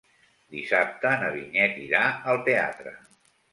[0.55, 2.03] Dissabte na Vinyet irà
[2.35, 2.97] al teatre.